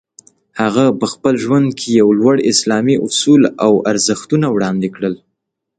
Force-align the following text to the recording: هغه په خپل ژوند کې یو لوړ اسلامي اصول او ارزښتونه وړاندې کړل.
هغه 0.61 0.85
په 0.99 1.05
خپل 1.13 1.33
ژوند 1.43 1.67
کې 1.79 1.89
یو 2.01 2.09
لوړ 2.19 2.35
اسلامي 2.51 2.95
اصول 3.05 3.41
او 3.65 3.73
ارزښتونه 3.91 4.47
وړاندې 4.51 4.89
کړل. 4.95 5.15